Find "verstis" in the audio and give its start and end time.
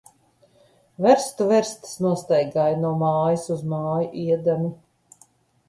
1.51-1.93